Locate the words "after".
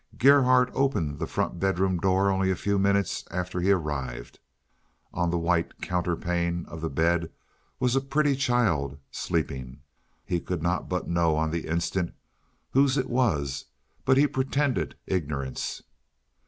3.29-3.59